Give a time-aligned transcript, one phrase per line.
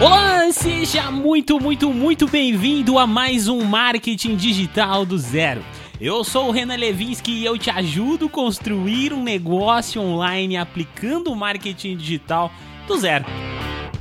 [0.00, 5.62] Olá, seja muito, muito, muito bem-vindo a mais um Marketing Digital do Zero.
[6.00, 11.30] Eu sou o Renan Levinsky e eu te ajudo a construir um negócio online aplicando
[11.30, 12.50] o marketing digital
[12.86, 13.26] do zero.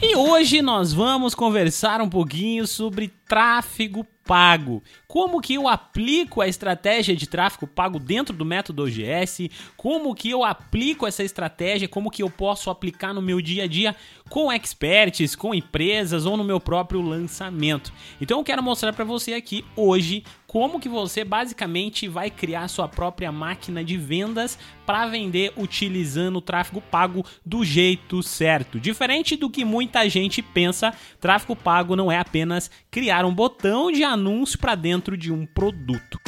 [0.01, 4.83] E hoje nós vamos conversar um pouquinho sobre tráfego pago.
[5.07, 9.49] Como que eu aplico a estratégia de tráfego pago dentro do método OGS?
[9.75, 11.87] Como que eu aplico essa estratégia?
[11.87, 13.95] Como que eu posso aplicar no meu dia a dia
[14.29, 17.91] com experts, com empresas ou no meu próprio lançamento?
[18.21, 22.87] Então eu quero mostrar para você aqui hoje como que você basicamente vai criar sua
[22.87, 28.79] própria máquina de vendas para vender utilizando o tráfego pago do jeito certo.
[28.79, 30.91] Diferente do que muita gente pensa,
[31.21, 36.19] tráfego pago não é apenas criar um botão de anúncio para dentro de um produto.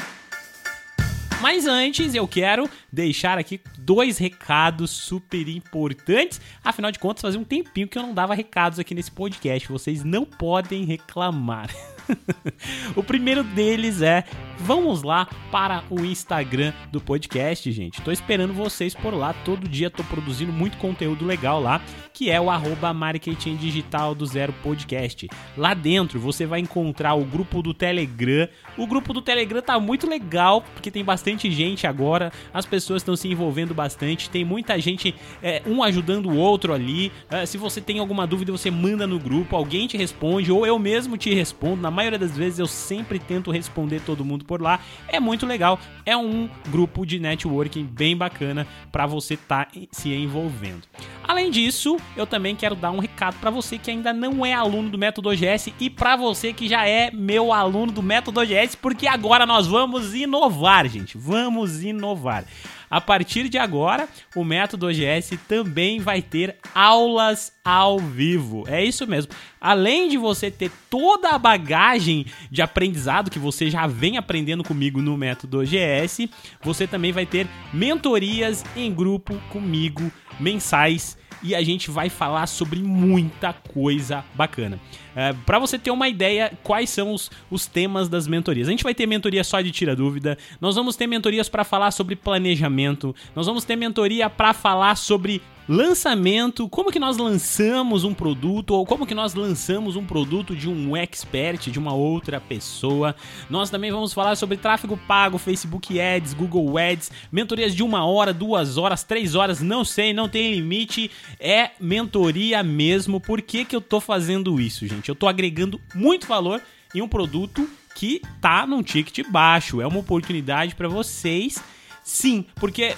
[1.42, 6.40] Mas antes eu quero deixar aqui dois recados super importantes.
[6.64, 9.68] Afinal de contas, fazia um tempinho que eu não dava recados aqui nesse podcast.
[9.68, 11.72] Vocês não podem reclamar.
[12.96, 14.24] o primeiro deles é:
[14.60, 18.02] vamos lá para o Instagram do podcast, gente.
[18.02, 19.34] Tô esperando vocês por lá.
[19.34, 21.82] Todo dia tô produzindo muito conteúdo legal lá,
[22.14, 25.28] que é o arroba marketing digital do zero podcast.
[25.58, 28.48] Lá dentro você vai encontrar o grupo do Telegram.
[28.78, 32.32] O grupo do Telegram tá muito legal, porque tem bastante gente agora.
[32.54, 34.30] As pessoas estão se envolvendo bastante.
[34.30, 37.12] Tem muita gente, é, um ajudando o outro ali.
[37.30, 40.78] É, se você tem alguma dúvida, você manda no grupo, alguém te responde, ou eu
[40.80, 41.82] mesmo te respondo.
[41.82, 44.80] Na maioria das vezes eu sempre tento responder todo mundo por lá.
[45.08, 50.14] É muito legal, é um grupo de networking bem bacana para você estar tá se
[50.14, 50.84] envolvendo.
[51.24, 54.90] Além disso, eu também quero dar um recado para você que ainda não é aluno
[54.90, 59.08] do Método OGS e para você que já é meu aluno do Método OGS, porque
[59.08, 61.18] agora nós vamos inovar, gente.
[61.18, 62.46] Vamos inovar.
[62.90, 68.66] A partir de agora, o método OGS também vai ter aulas ao vivo.
[68.68, 69.32] É isso mesmo.
[69.62, 75.02] Além de você ter toda a bagagem de aprendizado que você já vem aprendendo comigo
[75.02, 76.30] no método OGS,
[76.62, 82.80] você também vai ter mentorias em grupo comigo mensais e a gente vai falar sobre
[82.80, 84.80] muita coisa bacana.
[85.16, 88.68] É, para você ter uma ideia, quais são os, os temas das mentorias?
[88.68, 91.92] A gente vai ter mentoria só de tira dúvida, nós vamos ter mentorias para falar
[91.92, 95.42] sobre planejamento, nós vamos ter mentoria para falar sobre
[95.72, 100.68] lançamento, como que nós lançamos um produto ou como que nós lançamos um produto de
[100.68, 103.16] um expert, de uma outra pessoa.
[103.50, 108.34] Nós também vamos falar sobre tráfego pago, Facebook Ads, Google Ads, mentorias de uma hora,
[108.34, 111.10] duas horas, três horas, não sei, não tem limite,
[111.40, 113.22] é mentoria mesmo.
[113.22, 115.08] Por que, que eu tô fazendo isso, gente?
[115.08, 116.62] Eu tô agregando muito valor
[116.94, 117.66] em um produto
[117.96, 121.64] que tá num ticket baixo, é uma oportunidade para vocês
[122.04, 122.96] Sim, porque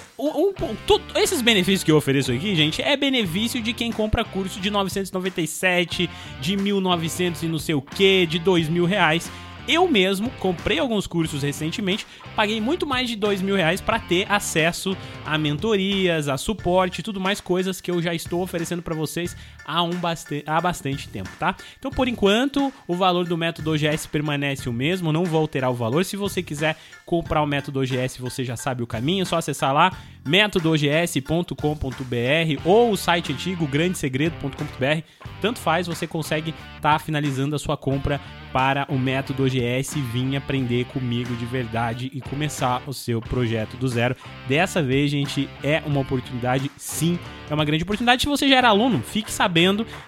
[1.15, 6.09] esses benefícios que eu ofereço aqui, gente, é benefício de quem compra curso de 997,
[6.39, 9.29] de 1900 e não sei o que, de dois mil reais.
[9.67, 12.05] Eu mesmo comprei alguns cursos recentemente,
[12.35, 17.19] paguei muito mais de dois mil reais para ter acesso a mentorias, a suporte tudo
[17.19, 21.29] mais coisas que eu já estou oferecendo para vocês há, um bastante, há bastante tempo,
[21.39, 21.55] tá?
[21.77, 25.73] Então, por enquanto, o valor do método OGS permanece o mesmo, não vou alterar o
[25.73, 26.05] valor.
[26.05, 29.73] Se você quiser comprar o método OGS, você já sabe o caminho, é só acessar
[29.73, 29.91] lá
[30.25, 35.03] métodoogs.com.br ou o site antigo grandesegredo.com.br.
[35.41, 38.21] Tanto faz, você consegue estar tá finalizando a sua compra
[38.53, 43.75] para o método OGS e vir aprender comigo de verdade e começar o seu projeto
[43.75, 44.15] do zero.
[44.47, 47.17] Dessa vez, gente, é uma oportunidade, sim,
[47.49, 48.21] é uma grande oportunidade.
[48.21, 49.52] Se você já era aluno, fique sabendo,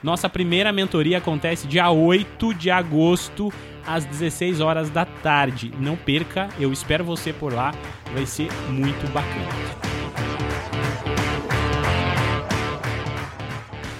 [0.03, 3.51] nossa primeira mentoria acontece dia 8 de agosto
[3.85, 5.71] às 16 horas da tarde.
[5.79, 7.73] Não perca, eu espero você por lá,
[8.13, 10.04] vai ser muito bacana.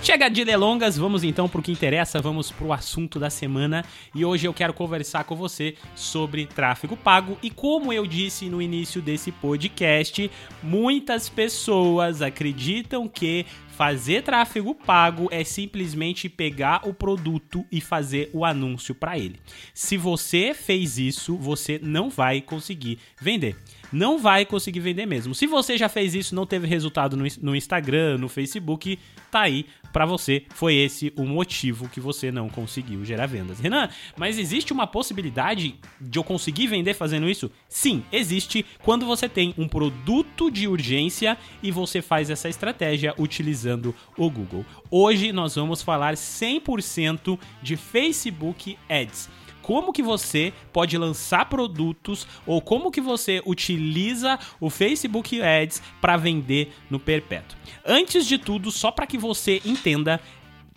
[0.06, 3.84] Chega de delongas, vamos então para o que interessa, vamos para o assunto da semana.
[4.14, 7.40] E hoje eu quero conversar com você sobre tráfego pago.
[7.42, 10.30] E como eu disse no início desse podcast,
[10.62, 18.46] muitas pessoas acreditam que Fazer tráfego pago é simplesmente pegar o produto e fazer o
[18.46, 19.38] anúncio para ele.
[19.74, 23.58] Se você fez isso, você não vai conseguir vender
[23.96, 25.34] não vai conseguir vender mesmo.
[25.34, 29.00] Se você já fez isso, não teve resultado no, no Instagram, no Facebook,
[29.32, 30.44] tá aí para você.
[30.50, 33.58] Foi esse o motivo que você não conseguiu gerar vendas.
[33.58, 33.88] Renan,
[34.18, 37.50] mas existe uma possibilidade de eu conseguir vender fazendo isso?
[37.70, 43.96] Sim, existe quando você tem um produto de urgência e você faz essa estratégia utilizando
[44.18, 44.66] o Google.
[44.92, 49.30] Hoje nós vamos falar 100% de Facebook Ads
[49.66, 56.16] como que você pode lançar produtos ou como que você utiliza o Facebook Ads para
[56.18, 57.58] vender no perpétuo.
[57.84, 60.22] Antes de tudo, só para que você entenda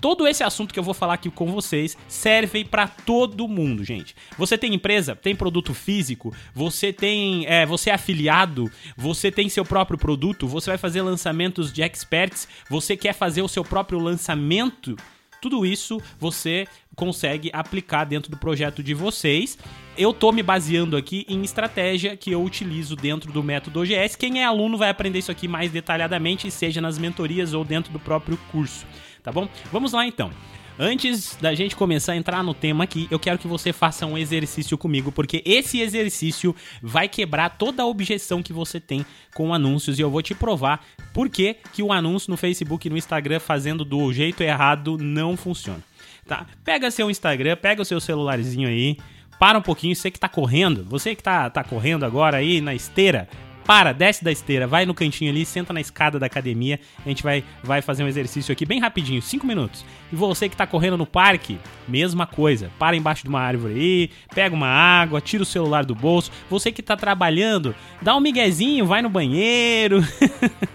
[0.00, 4.16] todo esse assunto que eu vou falar aqui com vocês serve para todo mundo, gente.
[4.38, 9.66] Você tem empresa, tem produto físico, você tem, é, você é afiliado, você tem seu
[9.66, 14.96] próprio produto, você vai fazer lançamentos de experts, você quer fazer o seu próprio lançamento
[15.40, 16.66] tudo isso você
[16.98, 19.56] consegue aplicar dentro do projeto de vocês.
[19.96, 24.16] Eu tô me baseando aqui em estratégia que eu utilizo dentro do método OGS.
[24.16, 28.00] Quem é aluno vai aprender isso aqui mais detalhadamente, seja nas mentorias ou dentro do
[28.00, 28.84] próprio curso,
[29.22, 29.48] tá bom?
[29.70, 30.32] Vamos lá então.
[30.76, 34.18] Antes da gente começar a entrar no tema aqui, eu quero que você faça um
[34.18, 39.98] exercício comigo, porque esse exercício vai quebrar toda a objeção que você tem com anúncios
[39.98, 40.84] e eu vou te provar
[41.14, 45.36] por que, que o anúncio no Facebook e no Instagram fazendo do jeito errado não
[45.36, 45.87] funciona.
[46.28, 46.46] Tá?
[46.62, 48.98] Pega seu Instagram, pega o seu celularzinho aí,
[49.38, 52.74] para um pouquinho, você que tá correndo, você que tá, tá correndo agora aí na
[52.74, 53.26] esteira,
[53.68, 56.80] para, desce da esteira, vai no cantinho ali, senta na escada da academia.
[57.04, 59.84] A gente vai, vai fazer um exercício aqui bem rapidinho, 5 minutos.
[60.10, 62.70] E você que tá correndo no parque, mesma coisa.
[62.78, 66.32] Para embaixo de uma árvore aí, pega uma água, tira o celular do bolso.
[66.48, 70.00] Você que tá trabalhando, dá um miguezinho, vai no banheiro.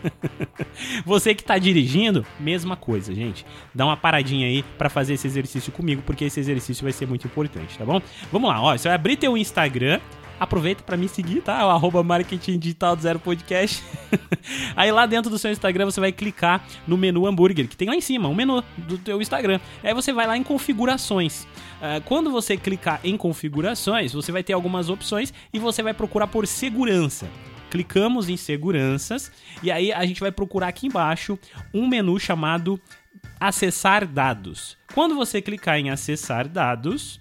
[1.04, 3.44] você que tá dirigindo, mesma coisa, gente.
[3.74, 7.26] Dá uma paradinha aí para fazer esse exercício comigo, porque esse exercício vai ser muito
[7.26, 8.00] importante, tá bom?
[8.32, 10.00] Vamos lá, ó, você vai abrir teu Instagram
[10.40, 11.66] aproveita para me seguir, tá?
[11.66, 13.84] O arroba marketing digital zero podcast.
[14.76, 17.96] Aí lá dentro do seu Instagram você vai clicar no menu hambúrguer, que tem lá
[17.96, 19.60] em cima, um menu do teu Instagram.
[19.84, 21.44] Aí você vai lá em configurações.
[21.44, 26.28] Uh, quando você clicar em configurações, você vai ter algumas opções e você vai procurar
[26.28, 27.28] por segurança
[27.70, 29.32] clicamos em seguranças
[29.64, 31.40] e aí a gente vai procurar aqui embaixo
[31.74, 32.80] um menu chamado
[33.40, 34.78] acessar dados.
[34.94, 37.20] Quando você clicar em acessar dados,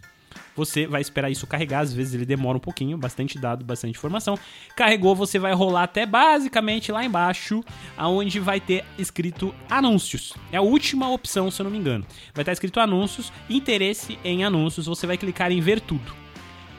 [0.54, 4.38] você vai esperar isso carregar, às vezes ele demora um pouquinho, bastante dado, bastante informação.
[4.76, 7.64] Carregou, você vai rolar até basicamente lá embaixo,
[7.96, 10.34] aonde vai ter escrito anúncios.
[10.50, 12.04] É a última opção, se eu não me engano.
[12.34, 16.22] Vai estar escrito anúncios, interesse em anúncios, você vai clicar em ver tudo.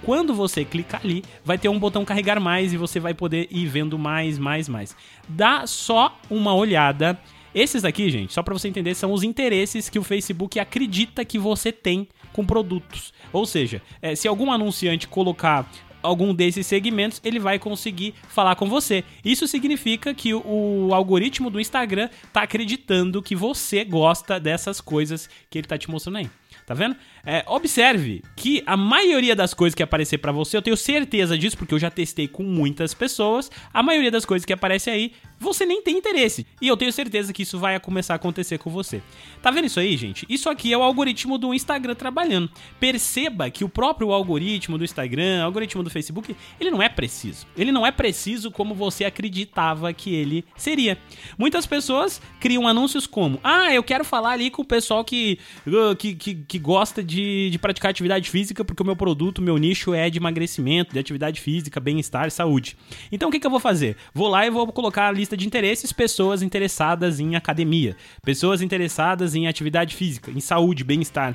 [0.04, 3.66] Quando você clicar ali, vai ter um botão carregar mais e você vai poder ir
[3.68, 4.96] vendo mais, mais, mais.
[5.30, 7.18] Dá só uma olhada
[7.54, 11.38] esses aqui, gente, só para você entender, são os interesses que o Facebook acredita que
[11.38, 13.14] você tem com produtos.
[13.32, 15.70] Ou seja, é, se algum anunciante colocar
[16.04, 19.04] algum desses segmentos, ele vai conseguir falar com você.
[19.24, 25.30] Isso significa que o, o algoritmo do Instagram está acreditando que você gosta dessas coisas
[25.50, 26.30] que ele está te mostrando aí.
[26.66, 26.96] Tá vendo?
[27.26, 31.58] É, observe que a maioria das coisas que aparecer para você, eu tenho certeza disso
[31.58, 33.52] porque eu já testei com muitas pessoas.
[33.74, 36.46] A maioria das coisas que aparece aí, você nem tem interesse.
[36.62, 39.02] E eu tenho certeza que isso vai começar a acontecer com você.
[39.42, 40.26] Tá vendo isso aí, gente?
[40.30, 42.50] Isso aqui é o algoritmo do Instagram trabalhando.
[42.80, 47.46] Perceba que o próprio algoritmo do Instagram, algoritmo do Facebook, ele não é preciso.
[47.58, 50.98] Ele não é preciso como você acreditava que ele seria.
[51.38, 55.96] Muitas pessoas criam anúncios como: Ah, eu quero falar ali com o pessoal que, uh,
[55.96, 59.94] que, que, que gosta de, de praticar atividade física, porque o meu produto, meu nicho
[59.94, 62.78] é de emagrecimento, de atividade física, bem-estar saúde.
[63.12, 63.98] Então o que, que eu vou fazer?
[64.14, 69.34] Vou lá e vou colocar a lista de interesses pessoas interessadas em academia, pessoas interessadas
[69.36, 71.34] em atividade física, em saúde, bem-estar.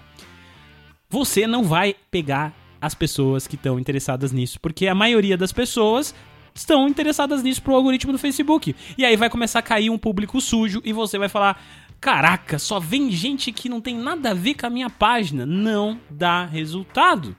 [1.08, 6.14] Você não vai pegar as pessoas que estão interessadas nisso, porque a maioria das pessoas
[6.55, 8.76] estão interessadas nisso pro algoritmo do Facebook.
[8.99, 11.58] E aí vai começar a cair um público sujo e você vai falar:
[11.99, 15.46] "Caraca, só vem gente que não tem nada a ver com a minha página".
[15.46, 17.35] Não dá resultado.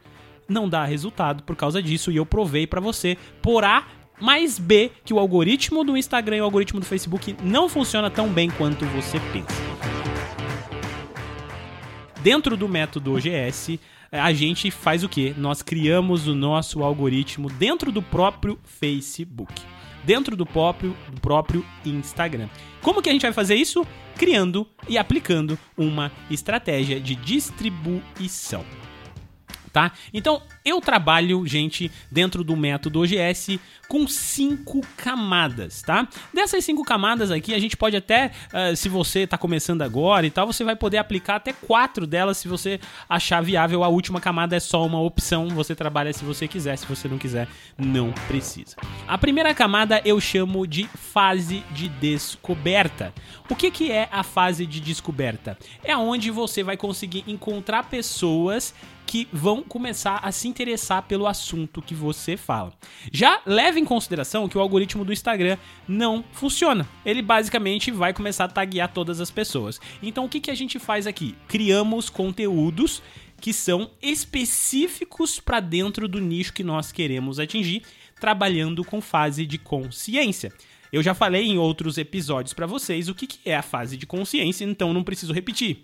[0.47, 3.85] Não dá resultado por causa disso e eu provei para você por A
[4.19, 8.27] mais B, que o algoritmo do Instagram e o algoritmo do Facebook não funciona tão
[8.27, 9.69] bem quanto você pensa.
[12.21, 13.79] Dentro do método OGS,
[14.11, 15.33] a gente faz o que?
[15.37, 19.61] Nós criamos o nosso algoritmo dentro do próprio Facebook,
[20.03, 22.49] dentro do próprio, do próprio Instagram.
[22.81, 23.85] Como que a gente vai fazer isso?
[24.17, 28.65] Criando e aplicando uma estratégia de distribuição
[29.71, 29.91] tá?
[30.13, 36.07] Então, eu trabalho, gente, dentro do método OGS com cinco camadas, tá?
[36.31, 40.29] Dessas cinco camadas aqui, a gente pode até, uh, se você está começando agora e
[40.29, 43.83] tal, você vai poder aplicar até quatro delas se você achar viável.
[43.83, 47.17] A última camada é só uma opção, você trabalha se você quiser, se você não
[47.17, 47.47] quiser,
[47.77, 48.75] não precisa.
[49.07, 53.11] A primeira camada eu chamo de fase de descoberta.
[53.49, 55.57] O que, que é a fase de descoberta?
[55.83, 58.73] É onde você vai conseguir encontrar pessoas
[59.09, 62.71] que vão começar a se interessar pelo assunto que você fala.
[63.11, 66.87] Já leve em consideração que o algoritmo do Instagram não funciona.
[67.03, 69.81] Ele basicamente vai começar a taguear todas as pessoas.
[70.03, 71.35] Então o que, que a gente faz aqui?
[71.47, 73.01] Criamos conteúdos
[73.41, 77.81] que são específicos para dentro do nicho que nós queremos atingir,
[78.21, 80.53] trabalhando com fase de consciência.
[80.93, 84.05] Eu já falei em outros episódios para vocês o que, que é a fase de
[84.05, 85.81] consciência, então não preciso repetir.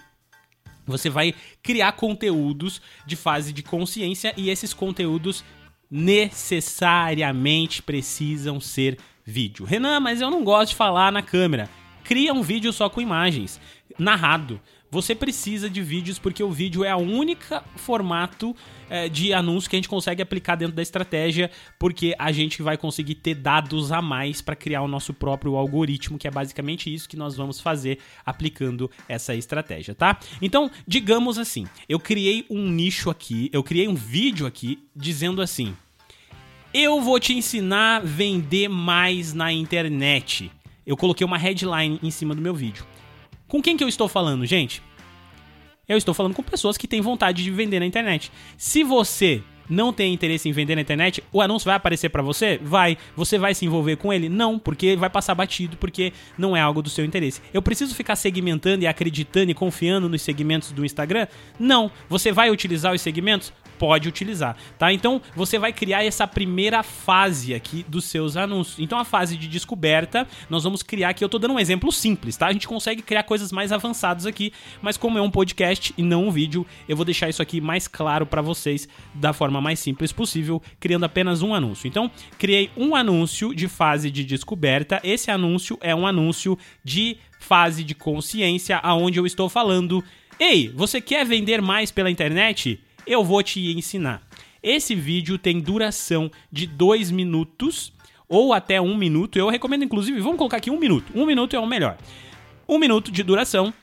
[0.85, 5.43] Você vai criar conteúdos de fase de consciência e esses conteúdos
[5.89, 9.65] necessariamente precisam ser vídeo.
[9.65, 11.69] Renan, mas eu não gosto de falar na câmera.
[12.03, 13.59] Cria um vídeo só com imagens,
[13.97, 14.61] narrado.
[14.95, 18.55] Você precisa de vídeos porque o vídeo é a única formato
[18.89, 22.77] é, de anúncio que a gente consegue aplicar dentro da estratégia, porque a gente vai
[22.77, 27.09] conseguir ter dados a mais para criar o nosso próprio algoritmo, que é basicamente isso
[27.09, 30.17] que nós vamos fazer aplicando essa estratégia, tá?
[30.41, 35.75] Então, digamos assim, eu criei um nicho aqui, eu criei um vídeo aqui dizendo assim:
[36.73, 40.49] eu vou te ensinar a vender mais na internet.
[40.87, 42.85] Eu coloquei uma headline em cima do meu vídeo.
[43.47, 44.81] Com quem que eu estou falando, gente?
[45.87, 48.31] Eu estou falando com pessoas que têm vontade de vender na internet.
[48.57, 52.59] Se você não tem interesse em vender na internet, o anúncio vai aparecer para você?
[52.61, 52.97] Vai.
[53.15, 54.29] Você vai se envolver com ele?
[54.29, 57.41] Não, porque vai passar batido, porque não é algo do seu interesse.
[57.53, 61.27] Eu preciso ficar segmentando e acreditando e confiando nos segmentos do Instagram?
[61.59, 61.91] Não.
[62.09, 63.53] Você vai utilizar os segmentos?
[63.77, 64.91] pode utilizar, tá?
[64.91, 68.79] Então você vai criar essa primeira fase aqui dos seus anúncios.
[68.79, 72.37] Então a fase de descoberta, nós vamos criar aqui, eu tô dando um exemplo simples,
[72.37, 72.47] tá?
[72.47, 76.27] A gente consegue criar coisas mais avançadas aqui, mas como é um podcast e não
[76.27, 80.11] um vídeo, eu vou deixar isso aqui mais claro para vocês da forma mais simples
[80.11, 81.87] possível, criando apenas um anúncio.
[81.87, 84.99] Então, criei um anúncio de fase de descoberta.
[85.03, 90.03] Esse anúncio é um anúncio de fase de consciência aonde eu estou falando
[90.37, 92.79] Ei, você quer vender mais pela internet?
[93.05, 94.21] eu vou te ensinar.
[94.61, 97.93] Esse vídeo tem duração de 2 minutos
[98.27, 99.37] ou até 1 um minuto.
[99.37, 101.11] Eu recomendo, inclusive, vamos colocar aqui um minuto.
[101.13, 101.97] Um minuto é o melhor.
[102.67, 103.73] Um minuto de duração.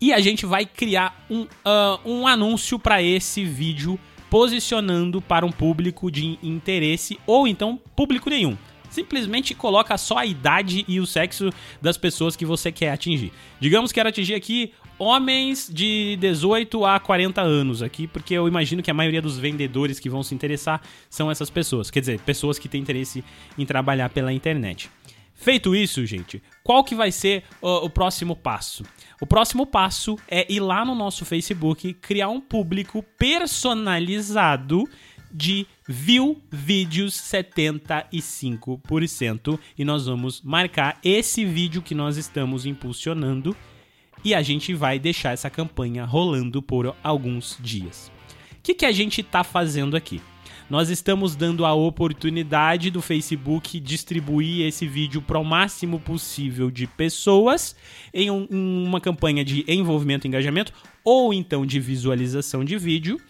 [0.00, 3.98] E a gente vai criar um, uh, um anúncio para esse vídeo
[4.34, 8.56] posicionando para um público de interesse ou então público nenhum
[8.90, 11.50] simplesmente coloca só a idade e o sexo
[11.80, 13.32] das pessoas que você quer atingir.
[13.60, 18.82] Digamos que quero atingir aqui homens de 18 a 40 anos aqui, porque eu imagino
[18.82, 22.56] que a maioria dos vendedores que vão se interessar são essas pessoas, quer dizer, pessoas
[22.58, 23.24] que têm interesse
[23.58, 24.88] em trabalhar pela internet.
[25.44, 28.82] Feito isso, gente, qual que vai ser o, o, próximo passo?
[29.20, 34.88] O próximo passo é ir lá no nosso Facebook, criar um público personalizado
[35.30, 43.54] de viu vídeos 75% e nós vamos marcar esse vídeo que nós estamos impulsionando
[44.24, 48.10] e a gente vai deixar essa campanha rolando por alguns dias.
[48.52, 50.22] O que, que a gente está fazendo aqui?
[50.68, 56.86] Nós estamos dando a oportunidade do Facebook distribuir esse vídeo para o máximo possível de
[56.86, 57.76] pessoas
[58.14, 60.72] em um, uma campanha de envolvimento e engajamento
[61.04, 63.20] ou então de visualização de vídeo,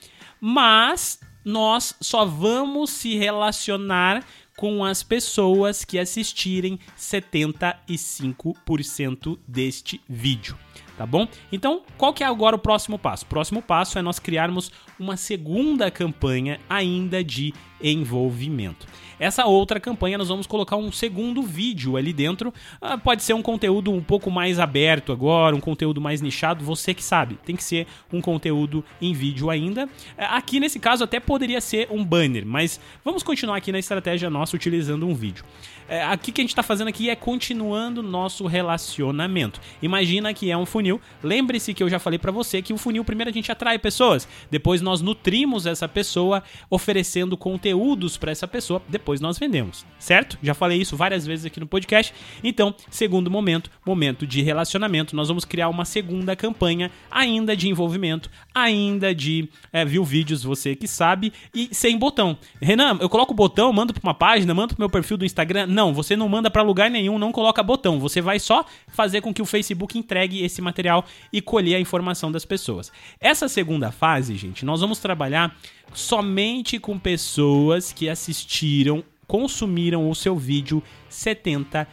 [0.41, 4.25] mas nós só vamos se relacionar
[4.57, 10.57] com as pessoas que assistirem 75% deste vídeo
[10.97, 11.27] tá bom?
[11.51, 13.25] Então, qual que é agora o próximo passo?
[13.25, 17.53] O próximo passo é nós criarmos uma segunda campanha ainda de
[17.93, 18.87] envolvimento.
[19.19, 22.53] Essa outra campanha nós vamos colocar um segundo vídeo ali dentro.
[22.81, 26.93] Ah, pode ser um conteúdo um pouco mais aberto agora, um conteúdo mais nichado, você
[26.93, 27.39] que sabe.
[27.45, 29.89] Tem que ser um conteúdo em vídeo ainda.
[30.17, 34.29] É, aqui nesse caso até poderia ser um banner, mas vamos continuar aqui na estratégia
[34.29, 35.45] nossa utilizando um vídeo.
[35.89, 39.61] É, aqui que a gente está fazendo aqui é continuando nosso relacionamento.
[39.83, 41.01] Imagina que é um funil.
[41.23, 44.27] Lembre-se que eu já falei para você que o funil primeiro a gente atrai pessoas,
[44.51, 47.37] depois nós nutrimos essa pessoa oferecendo
[47.75, 50.39] conteúdos para essa pessoa, depois nós vendemos, certo?
[50.43, 52.15] Já falei isso várias vezes aqui no podcast.
[52.43, 58.31] Então, segundo momento, momento de relacionamento, nós vamos criar uma segunda campanha ainda de envolvimento,
[58.55, 62.39] ainda de é, viu vídeos, você que sabe, e sem botão.
[62.63, 65.67] Renan, eu coloco o botão, mando para uma página, mando para meu perfil do Instagram
[65.67, 67.99] não, você não manda para lugar nenhum, não coloca botão.
[67.99, 72.31] Você vai só fazer com que o Facebook entregue esse material e colher a informação
[72.31, 72.93] das pessoas.
[73.21, 75.55] Essa segunda fase, gente, nós vamos trabalhar
[75.93, 81.87] somente com pessoas que assistiram consumiram o seu vídeo 75%.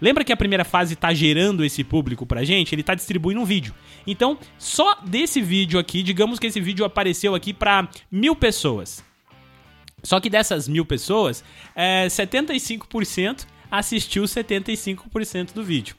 [0.00, 2.74] Lembra que a primeira fase está gerando esse público pra gente?
[2.74, 3.74] Ele está distribuindo um vídeo.
[4.06, 9.04] Então, só desse vídeo aqui, digamos que esse vídeo apareceu aqui para mil pessoas.
[10.02, 11.42] Só que dessas mil pessoas,
[11.74, 15.96] é, 75% assistiu 75% do vídeo.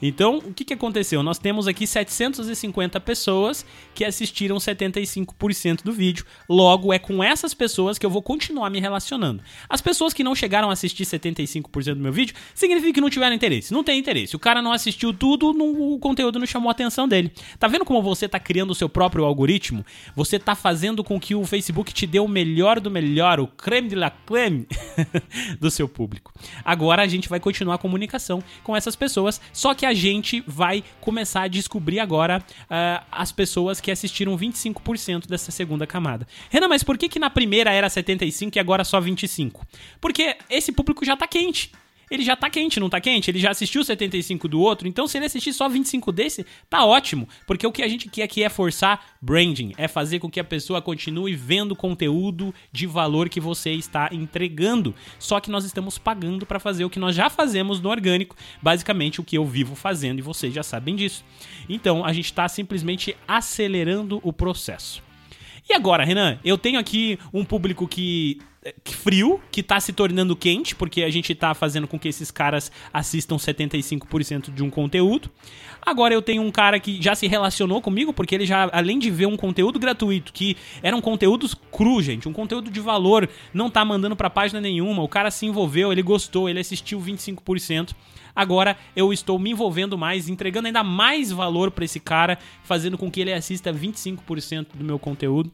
[0.00, 1.22] Então, o que, que aconteceu?
[1.22, 6.24] Nós temos aqui 750 pessoas que assistiram 75% do vídeo.
[6.48, 9.42] Logo, é com essas pessoas que eu vou continuar me relacionando.
[9.68, 13.34] As pessoas que não chegaram a assistir 75% do meu vídeo, significa que não tiveram
[13.34, 13.72] interesse.
[13.72, 14.36] Não tem interesse.
[14.36, 17.32] O cara não assistiu tudo, não, o conteúdo não chamou a atenção dele.
[17.58, 19.84] Tá vendo como você está criando o seu próprio algoritmo?
[20.14, 23.88] Você está fazendo com que o Facebook te dê o melhor do melhor, o creme
[23.88, 24.66] de la creme
[25.60, 26.32] do seu público.
[26.64, 30.84] Agora a gente vai continuar a comunicação com essas pessoas, só que a gente vai
[31.00, 36.26] começar a descobrir agora uh, as pessoas que assistiram 25% dessa segunda camada.
[36.50, 39.66] Renan, mas por que, que na primeira era 75 e agora só 25?
[40.00, 41.72] Porque esse público já tá quente
[42.10, 43.30] ele já tá quente, não tá quente?
[43.30, 47.28] Ele já assistiu 75 do outro, então se ele assistir só 25 desse, tá ótimo.
[47.46, 50.44] Porque o que a gente quer aqui é forçar branding, é fazer com que a
[50.44, 54.94] pessoa continue vendo conteúdo de valor que você está entregando.
[55.18, 59.20] Só que nós estamos pagando para fazer o que nós já fazemos no orgânico, basicamente
[59.20, 61.24] o que eu vivo fazendo e vocês já sabem disso.
[61.68, 65.02] Então a gente está simplesmente acelerando o processo.
[65.68, 68.38] E agora, Renan, eu tenho aqui um público que
[68.84, 72.70] frio, que tá se tornando quente, porque a gente tá fazendo com que esses caras
[72.92, 75.30] assistam 75% de um conteúdo.
[75.80, 79.10] Agora eu tenho um cara que já se relacionou comigo, porque ele já, além de
[79.10, 83.84] ver um conteúdo gratuito, que eram conteúdos cru, gente, um conteúdo de valor, não tá
[83.84, 87.94] mandando pra página nenhuma, o cara se envolveu, ele gostou, ele assistiu 25%.
[88.34, 93.10] Agora eu estou me envolvendo mais, entregando ainda mais valor para esse cara, fazendo com
[93.10, 95.52] que ele assista 25% do meu conteúdo.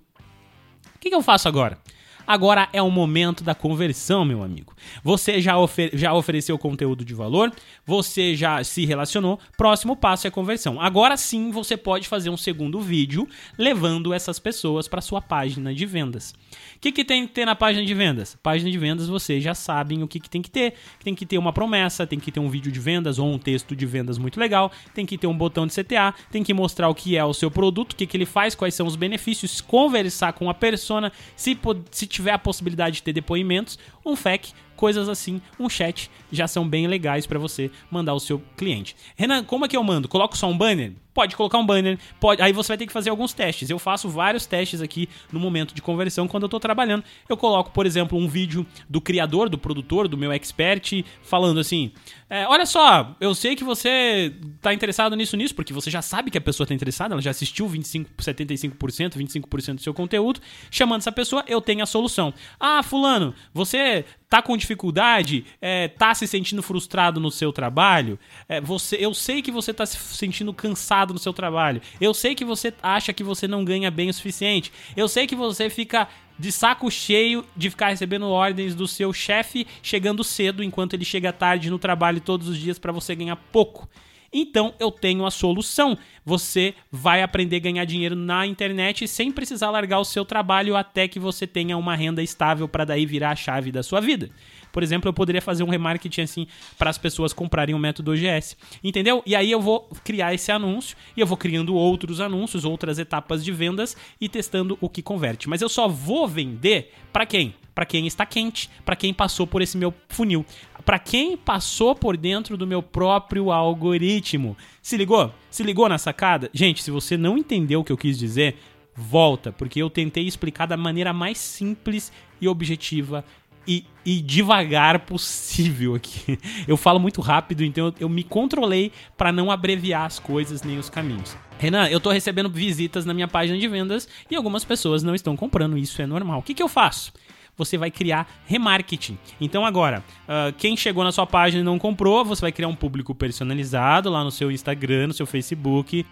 [0.94, 1.78] O que, que eu faço agora?
[2.26, 4.74] Agora é o momento da conversão, meu amigo.
[5.02, 7.52] Você já, ofer já ofereceu conteúdo de valor,
[7.86, 10.80] você já se relacionou, próximo passo é conversão.
[10.80, 13.28] Agora sim você pode fazer um segundo vídeo
[13.58, 16.34] levando essas pessoas para sua página de vendas.
[16.76, 18.36] O que, que tem que ter na página de vendas?
[18.42, 20.74] Página de vendas vocês já sabem o que, que tem que ter.
[21.02, 23.76] Tem que ter uma promessa, tem que ter um vídeo de vendas ou um texto
[23.76, 26.94] de vendas muito legal, tem que ter um botão de CTA, tem que mostrar o
[26.94, 30.32] que é o seu produto, o que, que ele faz, quais são os benefícios, conversar
[30.32, 31.58] com a persona, se,
[31.90, 36.68] se tiver a possibilidade de ter depoimentos, um FAQ, coisas assim, um chat, já são
[36.68, 38.96] bem legais para você mandar ao seu cliente.
[39.16, 40.08] Renan, como é que eu mando?
[40.08, 40.92] Coloco só um banner?
[41.14, 42.42] Pode colocar um banner, pode.
[42.42, 43.70] Aí você vai ter que fazer alguns testes.
[43.70, 47.04] Eu faço vários testes aqui no momento de conversão quando eu estou trabalhando.
[47.28, 51.92] Eu coloco, por exemplo, um vídeo do criador, do produtor, do meu expert, falando assim:
[52.28, 56.32] é, olha só, eu sei que você está interessado nisso, nisso, porque você já sabe
[56.32, 60.40] que a pessoa está interessada, ela já assistiu 25, 75%, 25% do seu conteúdo.
[60.68, 62.34] Chamando essa pessoa, eu tenho a solução.
[62.58, 68.60] Ah, fulano, você tá com dificuldade, é, tá se sentindo frustrado no seu trabalho, é,
[68.60, 72.44] você, eu sei que você tá se sentindo cansado no seu trabalho, eu sei que
[72.44, 76.08] você acha que você não ganha bem o suficiente, eu sei que você fica
[76.38, 81.32] de saco cheio de ficar recebendo ordens do seu chefe chegando cedo enquanto ele chega
[81.32, 83.88] tarde no trabalho todos os dias para você ganhar pouco.
[84.34, 85.96] Então eu tenho a solução.
[86.26, 91.06] Você vai aprender a ganhar dinheiro na internet sem precisar largar o seu trabalho até
[91.06, 94.28] que você tenha uma renda estável para daí virar a chave da sua vida.
[94.72, 98.56] Por exemplo, eu poderia fazer um remarketing assim para as pessoas comprarem o método OGS.
[98.82, 99.22] Entendeu?
[99.24, 103.44] E aí eu vou criar esse anúncio e eu vou criando outros anúncios, outras etapas
[103.44, 105.48] de vendas e testando o que converte.
[105.48, 107.54] Mas eu só vou vender para quem?
[107.74, 110.46] Para quem está quente, para quem passou por esse meu funil,
[110.84, 114.56] para quem passou por dentro do meu próprio algoritmo.
[114.80, 115.32] Se ligou?
[115.50, 116.50] Se ligou na sacada?
[116.52, 118.56] Gente, se você não entendeu o que eu quis dizer,
[118.94, 123.24] volta, porque eu tentei explicar da maneira mais simples e objetiva
[123.66, 126.38] e, e, devagar possível aqui.
[126.68, 130.78] Eu falo muito rápido, então eu, eu me controlei para não abreviar as coisas nem
[130.78, 131.34] os caminhos.
[131.58, 135.34] Renan, eu tô recebendo visitas na minha página de vendas e algumas pessoas não estão
[135.34, 136.40] comprando, isso é normal.
[136.40, 137.12] O que, que eu faço?
[137.56, 139.18] Você vai criar remarketing.
[139.40, 142.74] Então agora, uh, quem chegou na sua página e não comprou, você vai criar um
[142.74, 146.04] público personalizado lá no seu Instagram, no seu Facebook,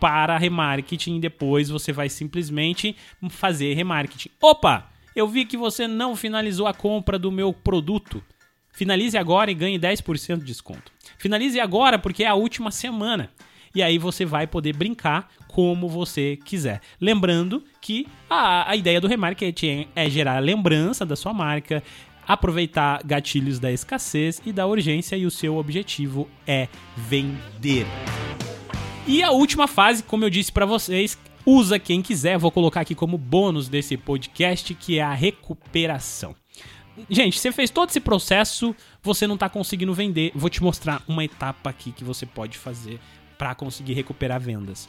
[0.00, 1.16] para remarketing.
[1.16, 2.96] E depois você vai simplesmente
[3.30, 4.30] fazer remarketing.
[4.40, 4.90] Opa!
[5.14, 8.22] Eu vi que você não finalizou a compra do meu produto.
[8.70, 10.92] Finalize agora e ganhe 10% de desconto.
[11.18, 13.28] Finalize agora porque é a última semana.
[13.74, 16.80] E aí você vai poder brincar como você quiser.
[17.00, 21.82] Lembrando que a, a ideia do remarketing é gerar lembrança da sua marca,
[22.26, 27.86] aproveitar gatilhos da escassez e da urgência, e o seu objetivo é vender.
[29.06, 32.36] E a última fase, como eu disse para vocês, usa quem quiser.
[32.36, 36.36] Vou colocar aqui como bônus desse podcast, que é a recuperação.
[37.08, 40.32] Gente, você fez todo esse processo, você não está conseguindo vender.
[40.34, 43.00] Vou te mostrar uma etapa aqui que você pode fazer
[43.38, 44.88] para conseguir recuperar vendas.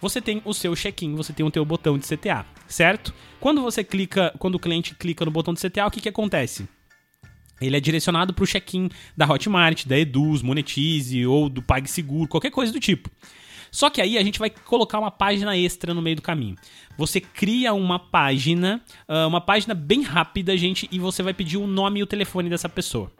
[0.00, 3.14] Você tem o seu check-in, você tem o teu botão de CTA, certo?
[3.40, 6.68] Quando você clica, quando o cliente clica no botão de CTA, o que, que acontece?
[7.60, 12.50] Ele é direcionado para o check-in da Hotmart, da Eduz, Monetize ou do PagSeguro, qualquer
[12.50, 13.10] coisa do tipo.
[13.70, 16.56] Só que aí a gente vai colocar uma página extra no meio do caminho.
[16.96, 21.66] Você cria uma página, ah, uma página bem rápida, gente, e você vai pedir o
[21.66, 23.10] nome e o telefone dessa pessoa.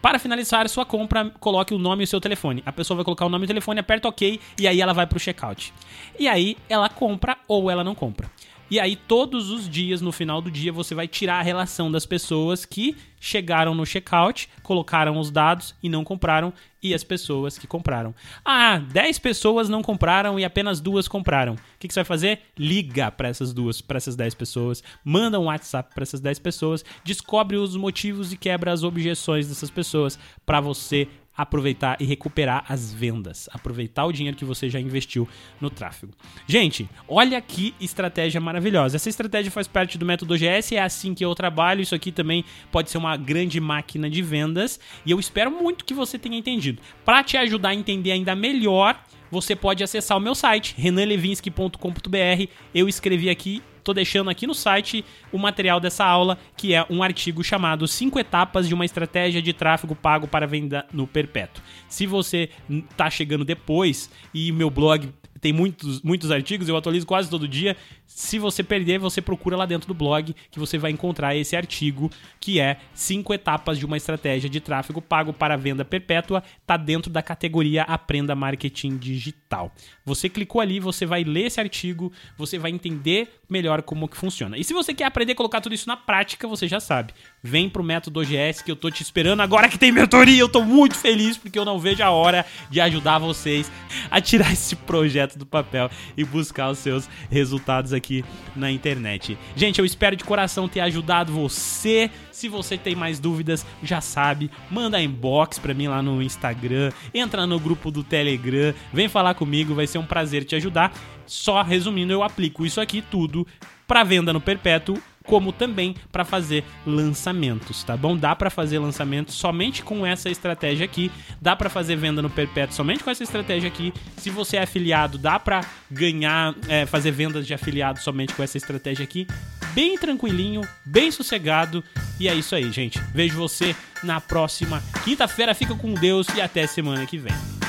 [0.00, 2.62] Para finalizar sua compra, coloque o nome e o seu telefone.
[2.64, 5.06] A pessoa vai colocar o nome e o telefone, aperta OK e aí ela vai
[5.06, 5.74] para o checkout.
[6.18, 8.30] E aí ela compra ou ela não compra.
[8.70, 12.06] E aí, todos os dias, no final do dia, você vai tirar a relação das
[12.06, 16.52] pessoas que chegaram no checkout, colocaram os dados e não compraram,
[16.82, 18.14] e as pessoas que compraram.
[18.44, 21.54] Ah, 10 pessoas não compraram e apenas duas compraram.
[21.54, 22.40] O que, que você vai fazer?
[22.56, 26.84] Liga para essas duas, para essas 10 pessoas, manda um WhatsApp para essas 10 pessoas,
[27.04, 31.08] descobre os motivos e quebra as objeções dessas pessoas para você
[31.42, 35.28] aproveitar e recuperar as vendas, aproveitar o dinheiro que você já investiu
[35.60, 36.12] no tráfego.
[36.46, 38.96] Gente, olha que estratégia maravilhosa.
[38.96, 41.80] Essa estratégia faz parte do método OGS, é assim que eu trabalho.
[41.80, 45.94] Isso aqui também pode ser uma grande máquina de vendas e eu espero muito que
[45.94, 46.82] você tenha entendido.
[47.04, 49.00] Para te ajudar a entender ainda melhor,
[49.30, 52.46] você pode acessar o meu site renanlevinsky.com.br.
[52.74, 57.02] Eu escrevi aqui Tô deixando aqui no site o material dessa aula, que é um
[57.02, 61.62] artigo chamado 5 etapas de uma estratégia de tráfego pago para venda no perpétuo.
[61.88, 62.50] Se você
[62.96, 65.08] tá chegando depois e meu blog
[65.40, 67.76] tem muitos, muitos artigos, eu atualizo quase todo dia.
[68.06, 72.10] Se você perder, você procura lá dentro do blog que você vai encontrar esse artigo
[72.38, 76.42] que é cinco etapas de uma estratégia de tráfego pago para venda perpétua.
[76.66, 79.72] Tá dentro da categoria Aprenda Marketing Digital.
[80.04, 84.58] Você clicou ali, você vai ler esse artigo, você vai entender melhor como que funciona.
[84.58, 87.12] E se você quer aprender a colocar tudo isso na prática, você já sabe.
[87.42, 90.40] Vem pro método OGS que eu tô te esperando agora que tem mentoria.
[90.40, 93.70] Eu tô muito feliz porque eu não vejo a hora de ajudar vocês
[94.10, 99.36] a tirar esse projeto do papel e buscar os seus resultados aqui na internet.
[99.56, 102.10] Gente, eu espero de coração ter ajudado você.
[102.30, 107.46] Se você tem mais dúvidas, já sabe, manda inbox para mim lá no Instagram, entra
[107.46, 110.92] no grupo do Telegram, vem falar comigo, vai ser um prazer te ajudar.
[111.26, 113.46] Só resumindo, eu aplico isso aqui tudo
[113.86, 118.16] para venda no perpétuo como também para fazer lançamentos, tá bom?
[118.16, 122.74] Dá para fazer lançamentos somente com essa estratégia aqui, dá para fazer venda no perpétuo
[122.74, 123.92] somente com essa estratégia aqui.
[124.16, 128.56] Se você é afiliado, dá para ganhar, é, fazer vendas de afiliado somente com essa
[128.56, 129.26] estratégia aqui.
[129.74, 131.84] Bem tranquilinho, bem sossegado.
[132.18, 132.98] E é isso aí, gente.
[133.14, 135.54] Vejo você na próxima quinta-feira.
[135.54, 137.59] Fica com Deus e até semana que vem.